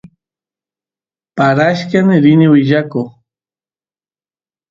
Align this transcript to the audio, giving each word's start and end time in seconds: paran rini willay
paran 1.35 2.09
rini 2.23 2.47
willay 2.51 2.87